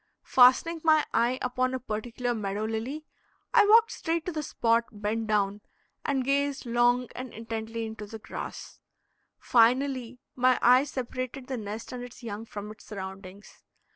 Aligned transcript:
Fastening 0.23 0.81
my 0.83 1.05
eye 1.13 1.37
upon 1.43 1.75
a 1.75 1.79
particular 1.79 2.33
meadow 2.33 2.65
lily, 2.65 3.05
I 3.53 3.67
walked 3.67 3.91
straight 3.91 4.25
to 4.25 4.31
the 4.31 4.41
spot, 4.41 4.85
bent 4.91 5.27
down, 5.27 5.61
and 6.03 6.23
gazed 6.23 6.65
long 6.65 7.07
and 7.15 7.31
intently 7.31 7.85
into 7.85 8.07
the 8.07 8.17
grass. 8.17 8.79
Finally 9.37 10.17
my 10.35 10.57
eye 10.59 10.85
separated 10.85 11.45
the 11.45 11.57
nest 11.57 11.91
and 11.91 12.03
its 12.03 12.23
young 12.23 12.45
from 12.45 12.71
its 12.71 12.83
surroundings. 12.85 13.61